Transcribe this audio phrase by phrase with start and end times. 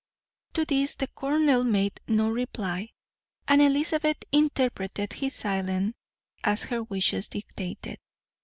[0.53, 2.89] To this the Colonel made no reply,
[3.47, 5.93] and Elizabeth interpreted his silence
[6.43, 7.99] as her wishes dictated.